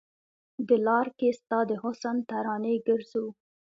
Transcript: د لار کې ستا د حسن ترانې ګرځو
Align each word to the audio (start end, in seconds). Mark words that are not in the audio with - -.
د 0.67 0.69
لار 0.85 1.07
کې 1.17 1.29
ستا 1.39 1.59
د 1.69 1.71
حسن 1.83 2.15
ترانې 2.29 2.75
ګرځو 2.87 3.25